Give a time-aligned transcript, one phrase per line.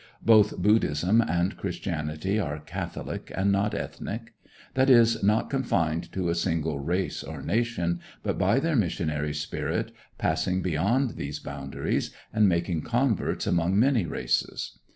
[0.25, 4.33] Both Buddhism and Christianity are catholic, and not ethnic;
[4.73, 9.91] that is, not confined to a single race or nation, but by their missionary spirit
[10.17, 14.79] passing beyond these boundaries, and making converts among many races.